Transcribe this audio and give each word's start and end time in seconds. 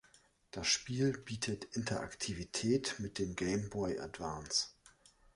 Das 0.49 0.65
Spiel 0.65 1.15
bietet 1.15 1.65
Interaktivität 1.75 2.95
mit 2.97 3.19
dem 3.19 3.35
Game 3.35 3.69
Boy 3.69 3.99
Advance. 3.99 4.69